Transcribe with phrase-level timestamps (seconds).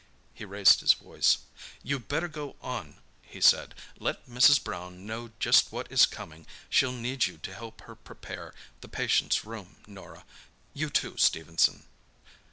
[0.33, 1.37] He raised his voice.
[1.83, 4.59] "You'd better go on," he said; "let Mrs.
[4.63, 9.45] Brown know just what is coming; she'll need you to help her prepare the patient's
[9.45, 10.25] room, Norah.
[10.73, 11.85] You, too, Stephenson."